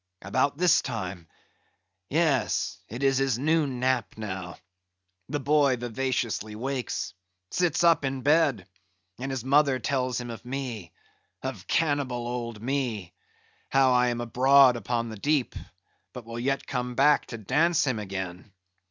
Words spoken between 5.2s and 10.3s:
boy vivaciously wakes; sits up in bed; and his mother tells